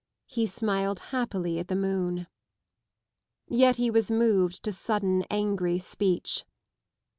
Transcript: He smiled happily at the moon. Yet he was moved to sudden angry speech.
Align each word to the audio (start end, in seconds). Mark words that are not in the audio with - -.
He 0.25 0.47
smiled 0.47 0.99
happily 1.13 1.59
at 1.59 1.67
the 1.67 1.75
moon. 1.75 2.25
Yet 3.47 3.75
he 3.75 3.91
was 3.91 4.09
moved 4.09 4.63
to 4.63 4.71
sudden 4.71 5.21
angry 5.29 5.77
speech. 5.77 6.43